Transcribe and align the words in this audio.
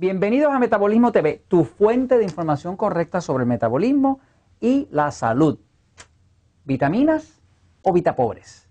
Bienvenidos 0.00 0.50
a 0.50 0.58
Metabolismo 0.58 1.12
TV, 1.12 1.44
tu 1.46 1.64
fuente 1.64 2.16
de 2.16 2.24
información 2.24 2.74
correcta 2.74 3.20
sobre 3.20 3.42
el 3.42 3.48
metabolismo 3.50 4.18
y 4.58 4.88
la 4.90 5.10
salud. 5.10 5.58
¿Vitaminas 6.64 7.42
o 7.82 7.92
vitapobres? 7.92 8.66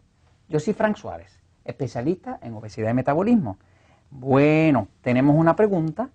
Yo 0.47 0.59
soy 0.59 0.73
Frank 0.73 0.95
Suárez, 0.95 1.39
especialista 1.65 2.39
en 2.41 2.55
obesidad 2.55 2.89
y 2.89 2.95
metabolismo. 2.95 3.59
Bueno, 4.09 4.87
tenemos 5.01 5.35
una 5.35 5.55
pregunta 5.55 6.09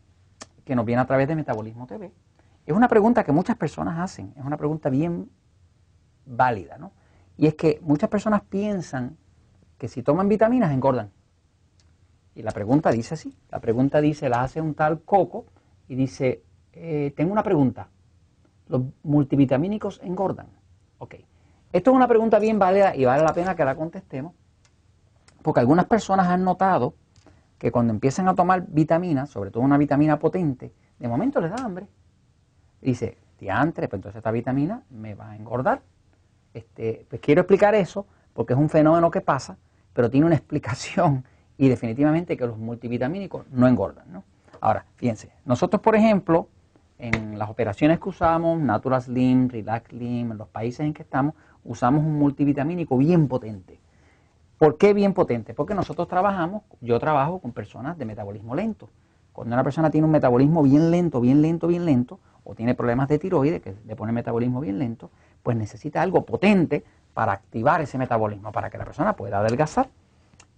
que 0.65 0.75
nos 0.75 0.85
viene 0.85 1.03
a 1.03 1.07
través 1.07 1.29
de 1.29 1.37
Metabolismo 1.37 1.87
TV. 1.87 2.11
Es 2.67 2.75
una 2.75 2.89
pregunta 2.89 3.23
que 3.23 3.31
muchas 3.31 3.57
personas 3.57 4.01
hacen, 4.01 4.35
es 4.37 4.45
una 4.45 4.57
pregunta 4.57 4.91
bien 4.91 5.31
válida, 6.27 6.77
¿no? 6.77 6.91
Y 7.37 7.47
es 7.47 7.55
que 7.55 7.79
muchas 7.83 8.11
personas 8.11 8.43
piensan 8.43 9.17
que 9.79 9.87
si 9.87 10.03
toman 10.03 10.29
vitaminas 10.29 10.73
engordan. 10.73 11.13
Y 12.35 12.43
la 12.43 12.51
pregunta 12.51 12.91
dice 12.91 13.15
así, 13.15 13.37
la 13.51 13.61
pregunta 13.61 14.01
dice, 14.01 14.29
la 14.29 14.43
hace 14.43 14.61
un 14.61 14.75
tal 14.75 15.03
Coco 15.03 15.47
y 15.89 15.95
dice, 15.95 16.43
eh, 16.73 17.13
tengo 17.17 17.33
una 17.33 17.43
pregunta, 17.43 17.89
¿los 18.69 18.83
multivitamínicos 19.05 20.01
engordan? 20.03 20.49
Ok, 20.99 21.15
esto 21.73 21.91
es 21.91 21.97
una 21.97 22.09
pregunta 22.09 22.39
bien 22.39 22.59
válida 22.59 22.95
y 22.97 23.05
vale 23.05 23.23
la 23.23 23.35
pena 23.35 23.55
que 23.55 23.65
la 23.65 23.77
contestemos, 23.77 24.35
porque 25.43 25.61
algunas 25.61 25.87
personas 25.87 26.29
han 26.29 26.43
notado 26.43 26.95
que 27.59 27.71
cuando 27.71 27.93
empiezan 27.93 28.29
a 28.29 28.35
tomar 28.35 28.67
vitaminas, 28.69 29.31
sobre 29.31 29.51
todo 29.51 29.63
una 29.63 29.79
vitamina 29.79 30.19
potente, 30.19 30.73
de 30.99 31.09
momento 31.09 31.41
les 31.41 31.51
da 31.51 31.65
hambre. 31.65 31.87
dice, 32.81 33.19
diantre, 33.39 33.89
pues 33.89 33.99
entonces 33.99 34.19
esta 34.19 34.31
vitamina 34.31 34.83
me 34.91 35.15
va 35.15 35.31
a 35.31 35.37
engordar. 35.37 35.83
Este, 36.53 37.07
pues 37.09 37.21
quiero 37.21 37.43
explicar 37.43 37.75
eso 37.75 38.07
porque 38.33 38.53
es 38.53 38.59
un 38.59 38.69
fenómeno 38.69 39.11
que 39.11 39.21
pasa, 39.21 39.57
pero 39.93 40.11
tiene 40.11 40.27
una 40.27 40.35
explicación 40.37 41.25
y 41.57 41.69
definitivamente 41.69 42.37
que 42.37 42.47
los 42.47 42.59
multivitamínicos 42.59 43.47
no 43.51 43.69
engordan. 43.69 44.13
¿no? 44.13 44.25
Ahora, 44.61 44.87
fíjense, 44.97 45.31
nosotros 45.45 45.81
por 45.83 45.95
ejemplo, 45.95 46.49
en 46.99 47.39
las 47.39 47.51
operaciones 47.51 48.01
que 48.01 48.09
usamos, 48.09 48.61
Natural 48.61 49.03
Slim, 49.03 49.49
Relax 49.49 49.91
Slim, 49.91 50.33
en 50.33 50.39
los 50.39 50.49
países 50.49 50.81
en 50.81 50.95
que 50.95 51.03
estamos, 51.03 51.35
usamos 51.65 52.05
un 52.05 52.19
multivitamínico 52.19 52.97
bien 52.97 53.29
potente. 53.29 53.81
¿Por 54.59 54.79
qué 54.79 54.95
bien 54.95 55.13
potente? 55.13 55.53
Porque 55.53 55.75
nosotros 55.75 56.09
trabajamos, 56.09 56.63
yo 56.81 56.99
trabajo 56.99 57.41
con 57.41 57.53
personas 57.53 57.99
de 57.99 58.05
metabolismo 58.05 58.55
lento. 58.55 58.89
Cuando 59.33 59.55
una 59.55 59.65
persona 59.65 59.91
tiene 59.91 60.07
un 60.07 60.13
metabolismo 60.13 60.63
bien 60.63 60.91
lento, 60.91 61.21
bien 61.21 61.43
lento, 61.43 61.67
bien 61.67 61.85
lento, 61.85 62.21
o 62.45 62.55
tiene 62.55 62.75
problemas 62.75 63.09
de 63.09 63.19
tiroides, 63.19 63.61
que 63.61 63.75
le 63.85 63.97
pone 63.97 64.13
metabolismo 64.13 64.61
bien 64.61 64.79
lento, 64.79 65.11
pues 65.43 65.57
necesita 65.57 66.03
algo 66.03 66.25
potente 66.25 66.85
para 67.15 67.33
activar 67.33 67.81
ese 67.81 67.99
metabolismo, 67.99 68.53
para 68.53 68.71
que 68.71 68.79
la 68.79 68.85
persona 68.85 69.17
pueda 69.17 69.41
adelgazar. 69.41 69.89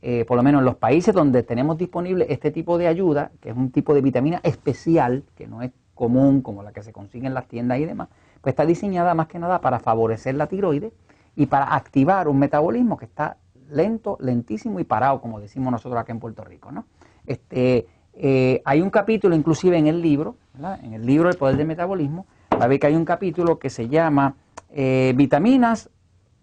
Eh, 0.03 0.25
por 0.27 0.37
lo 0.37 0.43
menos 0.43 0.61
en 0.61 0.67
los 0.67 0.77
países 0.77 1.15
donde 1.15 1.43
tenemos 1.43 1.79
disponible 1.79 2.27
este 2.29 2.51
tipo 2.51 2.79
de 2.79 2.87
ayuda, 2.87 3.33
que 3.41 3.51
es 3.51 3.57
un 3.57 3.71
tipo 3.71 3.95
de 3.95 4.03
vitamina 4.03 4.41
especial, 4.43 5.25
que 5.35 5.47
no 5.47 5.63
es 5.63 5.73
común 5.95 6.43
como 6.43 6.63
la 6.63 6.73
que 6.73 6.83
se 6.83 6.93
consigue 6.93 7.27
en 7.27 7.35
las 7.35 7.49
tiendas 7.49 7.79
y 7.79 7.87
demás, 7.87 8.09
pues 8.43 8.53
está 8.53 8.67
diseñada 8.67 9.15
más 9.15 9.27
que 9.27 9.39
nada 9.39 9.61
para 9.61 9.81
favorecer 9.81 10.35
la 10.35 10.47
tiroides 10.47 10.93
y 11.35 11.47
para 11.47 11.75
activar 11.75 12.29
un 12.29 12.39
metabolismo 12.39 12.97
que 12.97 13.07
está 13.07 13.39
lento, 13.71 14.17
lentísimo 14.21 14.79
y 14.79 14.85
parado, 14.85 15.21
como 15.21 15.41
decimos 15.41 15.73
nosotros 15.73 16.01
acá 16.01 16.13
en 16.13 16.21
Puerto 16.21 16.45
Rico. 16.45 16.71
¿no? 16.71 16.85
Este, 17.27 17.87
eh, 18.13 18.63
hay 18.65 18.83
un 18.83 18.91
capítulo 18.91 19.35
inclusive 19.35 19.77
en 19.79 19.87
el 19.87 20.03
libro, 20.03 20.37
en 20.83 20.93
el 20.93 21.05
libro 21.05 21.31
El 21.31 21.37
Poder 21.37 21.57
del 21.57 21.67
Metabolismo, 21.67 22.27
va 22.53 22.65
a 22.65 22.69
ver 22.69 22.79
que 22.79 22.87
hay 22.87 22.95
un 22.95 23.05
capítulo 23.05 23.59
que 23.59 23.71
se 23.71 23.89
llama 23.89 24.37
eh, 24.71 25.15
Vitaminas 25.17 25.91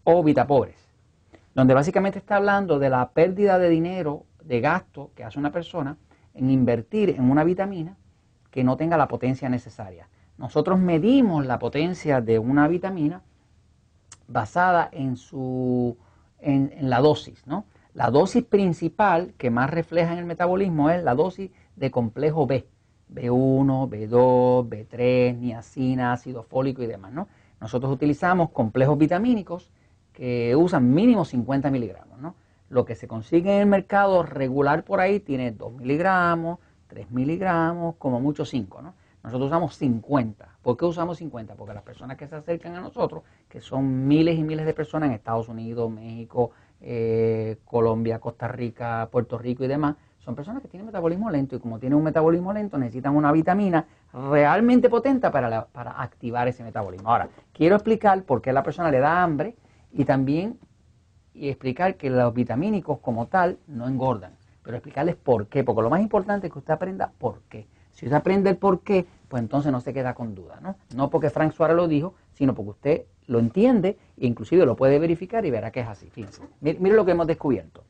o 0.03 0.23
Vitapobres 0.23 0.82
donde 1.53 1.73
básicamente 1.73 2.19
está 2.19 2.37
hablando 2.37 2.79
de 2.79 2.89
la 2.89 3.11
pérdida 3.11 3.59
de 3.59 3.69
dinero, 3.69 4.25
de 4.43 4.59
gasto 4.59 5.11
que 5.15 5.23
hace 5.23 5.39
una 5.39 5.51
persona 5.51 5.97
en 6.33 6.49
invertir 6.49 7.09
en 7.09 7.29
una 7.29 7.43
vitamina 7.43 7.97
que 8.49 8.63
no 8.63 8.77
tenga 8.77 8.97
la 8.97 9.07
potencia 9.07 9.49
necesaria. 9.49 10.09
Nosotros 10.37 10.79
medimos 10.79 11.45
la 11.45 11.59
potencia 11.59 12.21
de 12.21 12.39
una 12.39 12.67
vitamina 12.67 13.21
basada 14.27 14.89
en, 14.91 15.15
su, 15.15 15.97
en, 16.39 16.71
la 16.81 16.99
dosis, 17.01 17.45
¿no? 17.45 17.65
La 17.93 18.09
dosis 18.09 18.43
principal 18.43 19.33
que 19.37 19.51
más 19.51 19.69
refleja 19.69 20.13
en 20.13 20.19
el 20.19 20.25
metabolismo 20.25 20.89
es 20.89 21.03
la 21.03 21.13
dosis 21.13 21.51
de 21.75 21.91
complejo 21.91 22.47
B, 22.47 22.67
B1, 23.13 23.89
B2, 23.89 24.67
B3, 24.67 25.37
niacina, 25.37 26.13
ácido 26.13 26.41
fólico 26.41 26.81
y 26.81 26.87
demás, 26.87 27.11
¿no? 27.13 27.27
Nosotros 27.61 27.91
utilizamos 27.93 28.49
complejos 28.49 28.97
vitamínicos 28.97 29.71
que 30.13 30.55
usan 30.55 30.93
mínimo 30.93 31.25
50 31.25 31.69
miligramos. 31.71 32.19
¿no? 32.19 32.35
Lo 32.69 32.85
que 32.85 32.95
se 32.95 33.07
consigue 33.07 33.53
en 33.55 33.61
el 33.61 33.65
mercado 33.67 34.23
regular 34.23 34.83
por 34.83 34.99
ahí 34.99 35.19
tiene 35.19 35.51
2 35.51 35.73
miligramos, 35.73 36.59
3 36.87 37.11
miligramos, 37.11 37.95
como 37.97 38.19
mucho 38.19 38.45
5. 38.45 38.81
¿no? 38.81 38.93
Nosotros 39.23 39.47
usamos 39.47 39.75
50. 39.77 40.47
¿Por 40.61 40.77
qué 40.77 40.85
usamos 40.85 41.17
50? 41.17 41.55
Porque 41.55 41.73
las 41.73 41.83
personas 41.83 42.17
que 42.17 42.27
se 42.27 42.35
acercan 42.35 42.75
a 42.75 42.81
nosotros, 42.81 43.23
que 43.49 43.61
son 43.61 44.07
miles 44.07 44.37
y 44.37 44.43
miles 44.43 44.65
de 44.65 44.73
personas 44.73 45.09
en 45.09 45.15
Estados 45.15 45.49
Unidos, 45.49 45.89
México, 45.89 46.51
eh, 46.81 47.57
Colombia, 47.65 48.19
Costa 48.19 48.47
Rica, 48.47 49.07
Puerto 49.11 49.37
Rico 49.37 49.63
y 49.63 49.67
demás, 49.67 49.95
son 50.19 50.35
personas 50.35 50.61
que 50.61 50.67
tienen 50.67 50.85
metabolismo 50.85 51.29
lento 51.29 51.55
y 51.55 51.59
como 51.59 51.79
tienen 51.79 51.97
un 51.97 52.03
metabolismo 52.03 52.53
lento 52.53 52.77
necesitan 52.77 53.15
una 53.15 53.31
vitamina 53.33 53.85
realmente 54.13 54.89
potente 54.89 55.29
para, 55.29 55.65
para 55.65 56.01
activar 56.01 56.47
ese 56.47 56.63
metabolismo. 56.63 57.09
Ahora, 57.09 57.27
quiero 57.51 57.75
explicar 57.75 58.23
por 58.23 58.41
qué 58.41 58.53
la 58.53 58.63
persona 58.63 58.89
le 58.89 58.99
da 58.99 59.21
hambre 59.21 59.55
y 59.93 60.05
también 60.05 60.59
y 61.33 61.49
explicar 61.49 61.95
que 61.95 62.09
los 62.09 62.33
vitamínicos 62.33 62.99
como 62.99 63.27
tal 63.27 63.57
no 63.67 63.87
engordan, 63.87 64.33
pero 64.61 64.77
explicarles 64.77 65.15
por 65.15 65.47
qué, 65.47 65.63
porque 65.63 65.81
lo 65.81 65.89
más 65.89 66.01
importante 66.01 66.47
es 66.47 66.53
que 66.53 66.59
usted 66.59 66.73
aprenda 66.73 67.11
por 67.17 67.41
qué. 67.49 67.67
Si 67.91 68.05
usted 68.05 68.17
aprende 68.17 68.49
el 68.49 68.57
por 68.57 68.81
qué, 68.81 69.05
pues 69.27 69.41
entonces 69.41 69.71
no 69.71 69.81
se 69.81 69.93
queda 69.93 70.13
con 70.13 70.35
duda, 70.35 70.59
¿no? 70.61 70.75
No 70.95 71.09
porque 71.09 71.29
Frank 71.29 71.53
Suárez 71.53 71.75
lo 71.75 71.87
dijo, 71.87 72.15
sino 72.33 72.53
porque 72.53 72.69
usted 72.71 73.01
lo 73.27 73.39
entiende 73.39 73.97
e 74.17 74.27
inclusive 74.27 74.65
lo 74.65 74.75
puede 74.75 74.99
verificar 74.99 75.45
y 75.45 75.51
verá 75.51 75.71
que 75.71 75.81
es 75.81 75.87
así. 75.87 76.09
Fíjense, 76.09 76.41
mire, 76.61 76.95
lo 76.95 77.05
que 77.05 77.11
hemos 77.11 77.27
descubierto. 77.27 77.83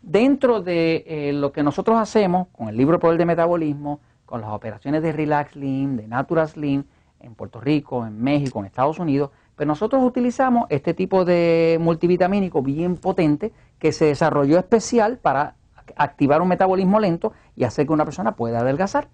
Dentro 0.00 0.60
de 0.60 1.04
eh, 1.06 1.32
lo 1.32 1.52
que 1.52 1.62
nosotros 1.62 1.96
hacemos 1.98 2.48
con 2.48 2.68
el 2.68 2.76
libro 2.76 2.98
Poder 2.98 3.18
de 3.18 3.26
Metabolismo, 3.26 4.00
con 4.24 4.40
las 4.40 4.50
operaciones 4.50 5.02
de 5.02 5.12
Relax 5.12 5.52
Slim, 5.52 5.96
de 5.96 6.08
Natural 6.08 6.48
Slim, 6.48 6.84
en 7.20 7.34
Puerto 7.34 7.60
Rico, 7.60 8.06
en 8.06 8.20
México, 8.20 8.58
en 8.58 8.66
Estados 8.66 8.98
Unidos, 8.98 9.30
pero 9.56 9.68
nosotros 9.68 10.02
utilizamos 10.02 10.66
este 10.70 10.94
tipo 10.94 11.24
de 11.24 11.78
multivitamínico 11.80 12.62
bien 12.62 12.96
potente 12.96 13.52
que 13.78 13.92
se 13.92 14.06
desarrolló 14.06 14.58
especial 14.58 15.18
para 15.18 15.56
activar 15.96 16.40
un 16.40 16.48
metabolismo 16.48 17.00
lento 17.00 17.32
y 17.54 17.64
hacer 17.64 17.86
que 17.86 17.92
una 17.92 18.04
persona 18.04 18.34
pueda 18.34 18.60
adelgazar. 18.60 19.08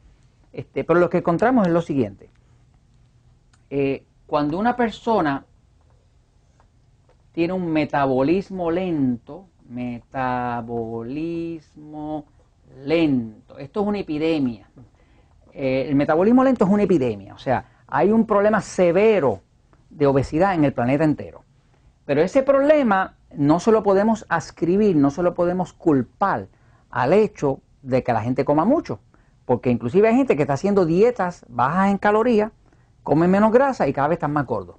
Este, 0.52 0.84
pero 0.84 1.00
lo 1.00 1.10
que 1.10 1.18
encontramos 1.18 1.66
es 1.66 1.72
lo 1.72 1.82
siguiente. 1.82 2.30
Eh, 3.70 4.04
cuando 4.26 4.58
una 4.58 4.76
persona 4.76 5.44
tiene 7.32 7.52
un 7.52 7.70
metabolismo 7.70 8.70
lento, 8.70 9.48
metabolismo 9.68 12.24
lento, 12.84 13.58
esto 13.58 13.82
es 13.82 13.86
una 13.86 13.98
epidemia. 13.98 14.70
Eh, 15.52 15.86
el 15.88 15.94
metabolismo 15.94 16.42
lento 16.44 16.64
es 16.64 16.70
una 16.70 16.84
epidemia, 16.84 17.34
o 17.34 17.38
sea, 17.38 17.82
hay 17.86 18.10
un 18.10 18.26
problema 18.26 18.60
severo 18.60 19.42
de 19.90 20.06
obesidad 20.06 20.54
en 20.54 20.64
el 20.64 20.72
planeta 20.72 21.04
entero. 21.04 21.44
Pero 22.04 22.22
ese 22.22 22.42
problema 22.42 23.16
no 23.34 23.60
se 23.60 23.72
lo 23.72 23.82
podemos 23.82 24.24
ascribir, 24.28 24.96
no 24.96 25.10
se 25.10 25.22
lo 25.22 25.34
podemos 25.34 25.72
culpar 25.72 26.48
al 26.90 27.12
hecho 27.12 27.60
de 27.82 28.02
que 28.02 28.12
la 28.12 28.22
gente 28.22 28.44
coma 28.44 28.64
mucho. 28.64 29.00
Porque 29.44 29.70
inclusive 29.70 30.08
hay 30.08 30.16
gente 30.16 30.36
que 30.36 30.42
está 30.42 30.54
haciendo 30.54 30.86
dietas 30.86 31.44
bajas 31.48 31.90
en 31.90 31.98
calorías, 31.98 32.52
come 33.02 33.28
menos 33.28 33.52
grasa 33.52 33.88
y 33.88 33.92
cada 33.92 34.08
vez 34.08 34.16
están 34.16 34.32
más 34.32 34.46
gordos. 34.46 34.76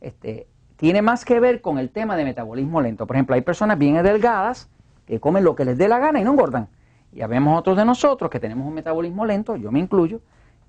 Este, 0.00 0.48
tiene 0.76 1.02
más 1.02 1.24
que 1.24 1.40
ver 1.40 1.60
con 1.60 1.78
el 1.78 1.90
tema 1.90 2.16
de 2.16 2.24
metabolismo 2.24 2.80
lento. 2.80 3.06
Por 3.06 3.16
ejemplo, 3.16 3.34
hay 3.34 3.42
personas 3.42 3.78
bien 3.78 4.02
delgadas 4.02 4.68
que 5.06 5.20
comen 5.20 5.44
lo 5.44 5.54
que 5.54 5.64
les 5.64 5.78
dé 5.78 5.88
la 5.88 5.98
gana 5.98 6.20
y 6.20 6.24
no 6.24 6.32
engordan. 6.32 6.68
Y 7.12 7.22
habemos 7.22 7.58
otros 7.58 7.76
de 7.76 7.84
nosotros 7.84 8.30
que 8.30 8.40
tenemos 8.40 8.66
un 8.66 8.74
metabolismo 8.74 9.24
lento, 9.24 9.56
yo 9.56 9.72
me 9.72 9.78
incluyo, 9.78 10.20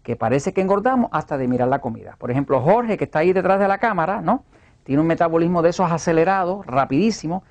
que 0.07 0.15
parece 0.15 0.54
que 0.54 0.62
engordamos 0.62 1.09
hasta 1.12 1.38
de 1.38 1.50
mirar 1.50 1.68
la 1.68 1.80
comida. 1.80 2.15
Por 2.18 2.31
ejemplo, 2.31 2.62
Jorge, 2.62 2.95
que 2.95 3.04
está 3.04 3.19
ahí 3.19 3.33
detrás 3.33 3.59
de 3.59 3.68
la 3.68 3.77
cámara, 3.77 4.21
¿no? 4.21 4.45
Tiene 4.86 5.01
un 5.01 5.07
metabolismo 5.07 5.62
de 5.62 5.71
esos 5.71 5.92
acelerados, 5.92 6.65
rapidísimo. 6.65 7.44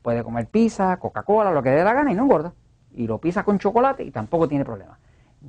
Puede 0.00 0.24
comer 0.24 0.46
pizza, 0.46 0.96
Coca-Cola, 0.96 1.50
lo 1.50 1.62
que 1.62 1.68
dé 1.68 1.84
la 1.84 1.92
gana 1.92 2.10
y 2.10 2.14
no 2.14 2.22
engorda. 2.22 2.54
Y 2.94 3.06
lo 3.06 3.18
pisa 3.18 3.44
con 3.44 3.58
chocolate 3.58 4.02
y 4.02 4.10
tampoco 4.10 4.48
tiene 4.48 4.64
problema. 4.64 4.98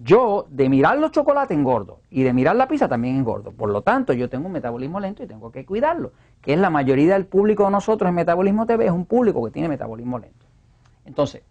Yo, 0.04 0.46
de 0.50 0.68
mirar 0.68 0.98
los 0.98 1.12
chocolates, 1.12 1.58
engordo. 1.58 2.02
Y 2.10 2.24
de 2.24 2.34
mirar 2.34 2.58
la 2.58 2.68
pizza 2.68 2.90
también 2.90 3.16
engordo. 3.16 3.54
Por 3.54 3.70
lo 3.70 3.82
tanto, 3.82 4.12
yo 4.12 4.28
tengo 4.28 4.48
un 4.48 4.52
metabolismo 4.52 5.00
lento 5.00 5.24
y 5.24 5.28
tengo 5.28 5.54
que 5.54 5.66
cuidarlo. 5.66 6.12
Que 6.42 6.52
es 6.52 6.60
la 6.60 6.70
mayoría 6.70 7.14
del 7.14 7.28
público 7.28 7.64
de 7.64 7.72
nosotros 7.72 8.10
en 8.10 8.16
Metabolismo 8.16 8.66
TV, 8.66 8.88
es 8.88 8.92
un 8.92 9.06
público 9.06 9.42
que 9.46 9.52
tiene 9.52 9.70
metabolismo 9.70 10.20
lento. 10.20 10.46
Entonces, 11.06 11.44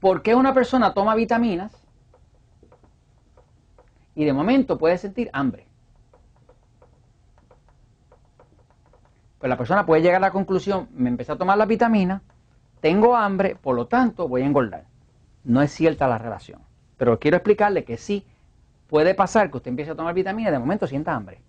¿por 0.00 0.22
qué 0.22 0.34
una 0.34 0.54
persona 0.54 0.94
toma 0.94 1.14
vitaminas 1.14 1.79
y 4.20 4.26
de 4.26 4.34
momento 4.34 4.76
puede 4.76 4.98
sentir 4.98 5.30
hambre. 5.32 5.66
Pues 9.38 9.48
la 9.48 9.56
persona 9.56 9.86
puede 9.86 10.02
llegar 10.02 10.16
a 10.16 10.26
la 10.26 10.30
conclusión, 10.30 10.88
me 10.92 11.08
empecé 11.08 11.32
a 11.32 11.38
tomar 11.38 11.56
la 11.56 11.64
vitamina, 11.64 12.20
tengo 12.82 13.16
hambre, 13.16 13.56
por 13.56 13.74
lo 13.74 13.86
tanto 13.86 14.28
voy 14.28 14.42
a 14.42 14.44
engordar. 14.44 14.84
No 15.44 15.62
es 15.62 15.72
cierta 15.72 16.06
la 16.06 16.18
relación. 16.18 16.60
Pero 16.98 17.18
quiero 17.18 17.38
explicarle 17.38 17.84
que 17.84 17.96
sí 17.96 18.26
puede 18.88 19.14
pasar 19.14 19.50
que 19.50 19.56
usted 19.56 19.70
empiece 19.70 19.92
a 19.92 19.96
tomar 19.96 20.12
vitaminas 20.12 20.50
y 20.50 20.52
de 20.52 20.58
momento 20.58 20.86
sienta 20.86 21.14
hambre. 21.14 21.40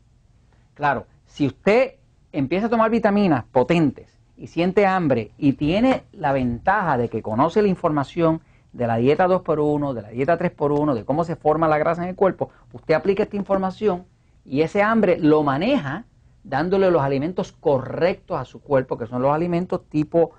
Claro, 0.73 1.07
si 1.25 1.47
usted 1.47 1.95
empieza 2.31 2.67
a 2.67 2.69
tomar 2.69 2.89
vitaminas 2.89 3.43
potentes 3.51 4.17
y 4.37 4.47
siente 4.47 4.85
hambre 4.85 5.31
y 5.37 5.53
tiene 5.53 6.05
la 6.13 6.31
ventaja 6.31 6.97
de 6.97 7.09
que 7.09 7.21
conoce 7.21 7.61
la 7.61 7.67
información 7.67 8.39
de 8.73 8.87
la 8.87 8.97
dieta 8.97 9.27
2x1, 9.27 9.93
de 9.93 10.01
la 10.01 10.09
dieta 10.09 10.37
3x1, 10.37 10.93
de 10.93 11.05
cómo 11.05 11.23
se 11.23 11.35
forma 11.35 11.67
la 11.67 11.77
grasa 11.77 12.03
en 12.03 12.09
el 12.09 12.15
cuerpo, 12.15 12.49
usted 12.71 12.93
aplica 12.93 13.23
esta 13.23 13.35
información 13.35 14.05
y 14.45 14.61
ese 14.61 14.81
hambre 14.81 15.17
lo 15.19 15.43
maneja 15.43 16.05
dándole 16.43 16.89
los 16.89 17.01
alimentos 17.01 17.51
correctos 17.51 18.39
a 18.39 18.45
su 18.45 18.61
cuerpo, 18.61 18.97
que 18.97 19.07
son 19.07 19.21
los 19.21 19.31
alimentos 19.33 19.87
tipo 19.89 20.31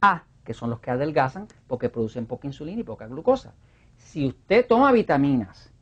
A, 0.00 0.24
que 0.44 0.54
son 0.54 0.70
los 0.70 0.80
que 0.80 0.90
adelgazan 0.90 1.48
porque 1.66 1.88
producen 1.88 2.26
poca 2.26 2.46
insulina 2.46 2.80
y 2.80 2.84
poca 2.84 3.06
glucosa. 3.06 3.54
Si 3.96 4.26
usted 4.26 4.66
toma 4.66 4.92
vitaminas, 4.92 5.72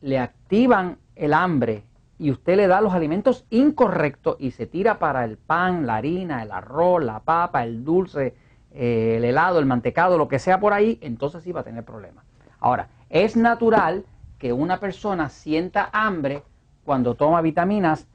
le 0.00 0.18
activan 0.18 0.98
el 1.14 1.32
hambre 1.32 1.84
y 2.18 2.30
usted 2.30 2.56
le 2.56 2.66
da 2.66 2.80
los 2.80 2.92
alimentos 2.92 3.44
incorrectos 3.50 4.36
y 4.38 4.50
se 4.50 4.66
tira 4.66 4.98
para 4.98 5.24
el 5.24 5.38
pan, 5.38 5.86
la 5.86 5.96
harina, 5.96 6.42
el 6.42 6.50
arroz, 6.50 7.02
la 7.02 7.20
papa, 7.20 7.64
el 7.64 7.84
dulce, 7.84 8.34
el 8.74 9.24
helado, 9.24 9.58
el 9.58 9.66
mantecado, 9.66 10.18
lo 10.18 10.28
que 10.28 10.38
sea 10.38 10.60
por 10.60 10.72
ahí, 10.72 10.98
entonces 11.00 11.42
sí 11.42 11.52
va 11.52 11.60
a 11.60 11.64
tener 11.64 11.84
problemas. 11.84 12.24
Ahora, 12.58 12.88
es 13.10 13.36
natural 13.36 14.04
que 14.38 14.52
una 14.52 14.80
persona 14.80 15.28
sienta 15.28 15.90
hambre 15.92 16.42
cuando 16.84 17.14
toma 17.14 17.42
vitaminas 17.42 18.06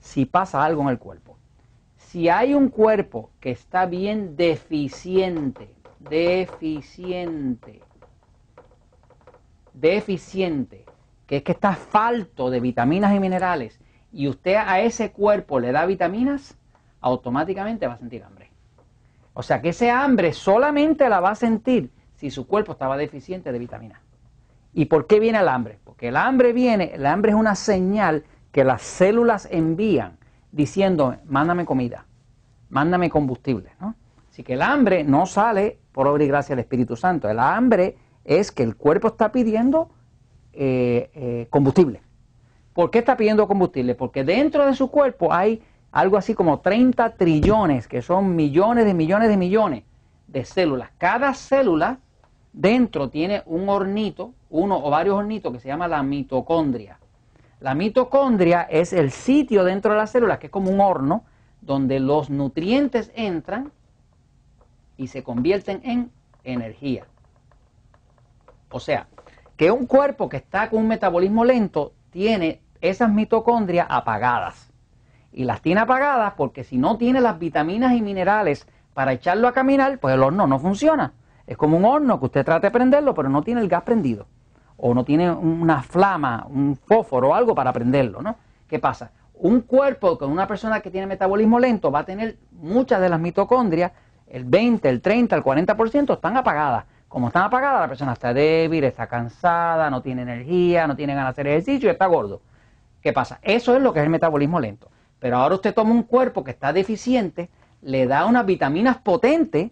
si 0.00 0.24
pasa 0.24 0.64
algo 0.64 0.82
en 0.82 0.88
el 0.88 0.98
cuerpo. 0.98 1.36
Si 1.96 2.28
hay 2.28 2.54
un 2.54 2.68
cuerpo 2.68 3.30
que 3.40 3.50
está 3.50 3.86
bien 3.86 4.36
deficiente, 4.36 5.74
deficiente, 5.98 7.82
deficiente, 9.74 10.84
que 11.26 11.38
es 11.38 11.42
que 11.42 11.52
está 11.52 11.74
falto 11.74 12.50
de 12.50 12.60
vitaminas 12.60 13.14
y 13.14 13.20
minerales, 13.20 13.80
y 14.12 14.28
usted 14.28 14.56
a 14.56 14.80
ese 14.80 15.12
cuerpo 15.12 15.60
le 15.60 15.72
da 15.72 15.84
vitaminas, 15.84 16.56
automáticamente 17.00 17.86
va 17.86 17.94
a 17.94 17.98
sentir 17.98 18.24
hambre. 18.24 18.37
O 19.38 19.42
sea 19.44 19.62
que 19.62 19.68
ese 19.68 19.88
hambre 19.88 20.32
solamente 20.32 21.08
la 21.08 21.20
va 21.20 21.30
a 21.30 21.34
sentir 21.36 21.92
si 22.16 22.28
su 22.28 22.48
cuerpo 22.48 22.72
estaba 22.72 22.96
deficiente 22.96 23.52
de 23.52 23.60
vitaminas. 23.60 24.00
¿Y 24.74 24.86
por 24.86 25.06
qué 25.06 25.20
viene 25.20 25.38
el 25.38 25.46
hambre? 25.46 25.78
Porque 25.84 26.08
el 26.08 26.16
hambre 26.16 26.52
viene, 26.52 26.90
el 26.92 27.06
hambre 27.06 27.30
es 27.30 27.36
una 27.36 27.54
señal 27.54 28.24
que 28.50 28.64
las 28.64 28.82
células 28.82 29.46
envían 29.52 30.18
diciendo, 30.50 31.14
mándame 31.24 31.64
comida, 31.66 32.04
mándame 32.68 33.10
combustible. 33.10 33.70
¿no? 33.80 33.94
Así 34.28 34.42
que 34.42 34.54
el 34.54 34.62
hambre 34.62 35.04
no 35.04 35.24
sale 35.24 35.78
por 35.92 36.08
obra 36.08 36.24
y 36.24 36.26
gracia 36.26 36.56
del 36.56 36.64
Espíritu 36.64 36.96
Santo. 36.96 37.30
El 37.30 37.38
hambre 37.38 37.96
es 38.24 38.50
que 38.50 38.64
el 38.64 38.74
cuerpo 38.74 39.06
está 39.06 39.30
pidiendo 39.30 39.88
eh, 40.52 41.12
eh, 41.14 41.46
combustible. 41.48 42.02
¿Por 42.72 42.90
qué 42.90 42.98
está 42.98 43.16
pidiendo 43.16 43.46
combustible? 43.46 43.94
Porque 43.94 44.24
dentro 44.24 44.66
de 44.66 44.74
su 44.74 44.90
cuerpo 44.90 45.32
hay 45.32 45.62
algo 45.92 46.16
así 46.16 46.34
como 46.34 46.60
30 46.60 47.16
trillones, 47.16 47.88
que 47.88 48.02
son 48.02 48.36
millones 48.36 48.84
de 48.84 48.94
millones 48.94 49.28
de 49.28 49.36
millones 49.36 49.84
de 50.26 50.44
células. 50.44 50.90
Cada 50.98 51.34
célula 51.34 51.98
dentro 52.52 53.08
tiene 53.08 53.42
un 53.46 53.68
hornito, 53.68 54.34
uno 54.50 54.78
o 54.82 54.90
varios 54.90 55.16
hornitos 55.16 55.52
que 55.52 55.60
se 55.60 55.68
llama 55.68 55.88
la 55.88 56.02
mitocondria. 56.02 56.98
La 57.60 57.74
mitocondria 57.74 58.62
es 58.62 58.92
el 58.92 59.10
sitio 59.10 59.64
dentro 59.64 59.92
de 59.92 59.98
la 59.98 60.06
célula, 60.06 60.38
que 60.38 60.46
es 60.46 60.52
como 60.52 60.70
un 60.70 60.80
horno, 60.80 61.24
donde 61.60 61.98
los 61.98 62.30
nutrientes 62.30 63.10
entran 63.14 63.72
y 64.96 65.08
se 65.08 65.22
convierten 65.22 65.80
en 65.84 66.10
energía. 66.44 67.06
O 68.70 68.80
sea, 68.80 69.08
que 69.56 69.70
un 69.70 69.86
cuerpo 69.86 70.28
que 70.28 70.36
está 70.36 70.70
con 70.70 70.80
un 70.80 70.88
metabolismo 70.88 71.44
lento 71.44 71.92
tiene 72.10 72.60
esas 72.80 73.10
mitocondrias 73.10 73.86
apagadas. 73.90 74.70
Y 75.32 75.44
las 75.44 75.60
tiene 75.62 75.80
apagadas 75.80 76.34
porque 76.36 76.64
si 76.64 76.78
no 76.78 76.96
tiene 76.96 77.20
las 77.20 77.38
vitaminas 77.38 77.94
y 77.94 78.02
minerales 78.02 78.66
para 78.94 79.12
echarlo 79.12 79.48
a 79.48 79.52
caminar, 79.52 79.98
pues 79.98 80.14
el 80.14 80.22
horno 80.22 80.46
no 80.46 80.58
funciona. 80.58 81.12
Es 81.46 81.56
como 81.56 81.76
un 81.76 81.84
horno 81.84 82.18
que 82.18 82.26
usted 82.26 82.44
trata 82.44 82.66
de 82.66 82.70
prenderlo, 82.70 83.14
pero 83.14 83.28
no 83.28 83.42
tiene 83.42 83.60
el 83.60 83.68
gas 83.68 83.82
prendido 83.82 84.26
o 84.78 84.94
no 84.94 85.04
tiene 85.04 85.30
una 85.30 85.82
flama, 85.82 86.46
un 86.48 86.76
fósforo 86.76 87.30
o 87.30 87.34
algo 87.34 87.54
para 87.54 87.72
prenderlo, 87.72 88.22
¿no? 88.22 88.36
¿Qué 88.66 88.78
pasa? 88.78 89.10
Un 89.34 89.62
cuerpo 89.62 90.16
con 90.16 90.30
una 90.30 90.46
persona 90.46 90.80
que 90.80 90.90
tiene 90.90 91.06
metabolismo 91.06 91.58
lento 91.58 91.90
va 91.90 92.00
a 92.00 92.04
tener 92.04 92.36
muchas 92.52 93.00
de 93.00 93.08
las 93.08 93.20
mitocondrias, 93.20 93.92
el 94.26 94.44
20, 94.44 94.88
el 94.88 95.00
30, 95.00 95.36
el 95.36 95.42
40% 95.42 96.14
están 96.14 96.36
apagadas. 96.36 96.84
Como 97.08 97.28
están 97.28 97.44
apagadas, 97.44 97.80
la 97.80 97.88
persona 97.88 98.12
está 98.12 98.32
débil, 98.32 98.84
está 98.84 99.06
cansada, 99.06 99.90
no 99.90 100.00
tiene 100.02 100.22
energía, 100.22 100.86
no 100.86 100.94
tiene 100.94 101.14
ganas 101.14 101.28
de 101.28 101.40
hacer 101.40 101.46
ejercicio 101.48 101.88
y 101.88 101.92
está 101.92 102.06
gordo. 102.06 102.40
¿Qué 103.00 103.12
pasa? 103.12 103.38
Eso 103.42 103.74
es 103.74 103.82
lo 103.82 103.92
que 103.92 104.00
es 104.00 104.04
el 104.04 104.10
metabolismo 104.10 104.60
lento. 104.60 104.90
Pero 105.18 105.36
ahora 105.36 105.56
usted 105.56 105.74
toma 105.74 105.92
un 105.92 106.04
cuerpo 106.04 106.44
que 106.44 106.50
está 106.50 106.72
deficiente, 106.72 107.50
le 107.82 108.06
da 108.06 108.26
unas 108.26 108.46
vitaminas 108.46 108.98
potentes 108.98 109.70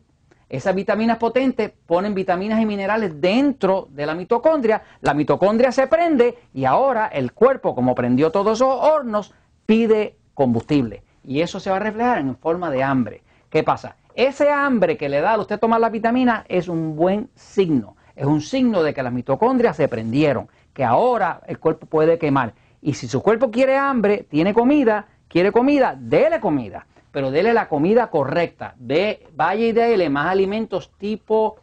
esas 0.48 0.76
vitaminas 0.76 1.19
potentes 1.19 1.72
ponen 1.87 2.14
vitaminas 2.14 2.60
y 2.60 2.66
minerales 2.66 3.20
dentro 3.20 3.88
de 3.90 4.06
la 4.06 4.14
mitocondria, 4.14 4.82
la 5.00 5.12
mitocondria 5.12 5.72
se 5.72 5.88
prende 5.88 6.38
y 6.54 6.64
ahora 6.64 7.08
el 7.08 7.32
cuerpo, 7.32 7.75
como 7.75 7.96
prendió 7.96 8.31
todos 8.31 8.58
esos 8.58 8.69
hornos, 8.69 9.34
pide 9.66 10.16
combustible. 10.34 11.02
Y 11.25 11.40
eso 11.40 11.58
se 11.58 11.70
va 11.70 11.76
a 11.76 11.81
reflejar 11.81 12.19
en 12.19 12.37
forma 12.37 12.70
de 12.70 12.84
hambre. 12.84 13.22
¿Qué 13.50 13.64
pasa? 13.64 13.96
Ese 14.14 14.48
hambre 14.48 14.96
que 14.96 15.08
le 15.08 15.20
da 15.20 15.34
a 15.34 15.38
usted 15.40 15.58
tomar 15.58 15.81
la 15.81 15.90
vitamina 15.90 16.44
es 16.48 16.69
un 16.69 16.94
buen 16.94 17.28
signo. 17.34 17.96
Es 18.14 18.25
un 18.25 18.40
signo 18.40 18.84
de 18.84 18.94
que 18.94 19.02
las 19.02 19.12
mitocondrias 19.12 19.76
se 19.76 19.88
prendieron, 19.88 20.48
que 20.72 20.84
ahora 20.84 21.40
el 21.48 21.58
cuerpo 21.58 21.87
puede 21.87 22.19
quemar. 22.19 22.54
Y 22.81 22.94
si 22.94 23.08
su 23.08 23.20
cuerpo 23.20 23.50
quiere 23.50 23.76
hambre, 23.76 24.25
tiene 24.31 24.54
comida, 24.54 25.08
quiere 25.28 25.52
comida, 25.52 25.96
dele 25.99 26.40
comida 26.40 26.87
pero 27.17 27.31
dele 27.31 27.55
la 27.55 27.67
comida 27.67 28.11
correcta. 28.11 28.75
Vaya 28.76 29.64
y 29.64 29.73
dele 29.73 30.11
más 30.11 30.26
alimentos 30.26 30.90
tipo 30.99 31.56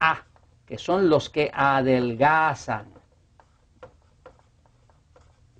A, 0.00 0.22
que 0.64 0.78
son 0.78 1.10
los 1.10 1.28
que 1.28 1.50
adelgazan. 1.52 2.86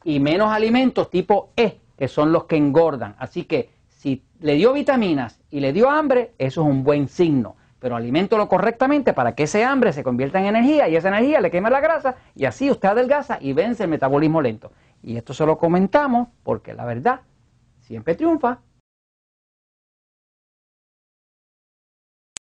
Y 0.05 0.21
menos 0.21 0.50
alimentos 0.50 1.11
tipo 1.11 1.50
E, 1.55 1.81
que 1.99 2.09
son 2.09 2.33
los 2.33 2.45
que 2.45 2.57
engordan. 2.57 3.14
Así 3.19 3.45
que 3.45 3.69
si 3.88 4.25
le 4.41 4.55
dio 4.55 4.73
vitaminas 4.73 5.38
y 5.50 5.61
le 5.61 5.75
dio 5.75 5.91
hambre, 5.91 6.33
eso 6.38 6.62
es 6.62 6.67
un 6.67 6.83
buen 6.83 7.09
signo. 7.09 7.57
Pero 7.79 7.95
aliméntolo 7.95 8.49
correctamente 8.49 9.12
para 9.12 9.35
que 9.35 9.43
ese 9.43 9.67
hambre 9.67 9.93
se 9.93 10.02
convierta 10.02 10.38
en 10.38 10.47
energía 10.47 10.88
y 10.88 10.97
esa 10.97 11.09
energía 11.09 11.43
le 11.43 11.50
queme 11.50 11.69
la 11.69 11.81
grasa 11.81 12.17
y 12.35 12.47
así 12.47 12.71
usted 12.71 12.88
adelgaza 12.88 13.37
y 13.38 13.52
vence 13.52 13.83
el 13.83 13.91
metabolismo 13.91 14.41
lento. 14.41 14.73
Y 15.03 15.17
esto 15.17 15.35
se 15.35 15.47
lo 15.47 15.59
comentamos 15.59 16.29
porque 16.43 16.75
la 16.75 16.85
verdad 16.85 17.21
siempre 17.81 18.15
triunfa. 18.15 18.61